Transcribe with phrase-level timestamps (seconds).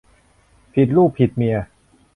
[0.73, 1.57] ผิดลูกผิดเมีย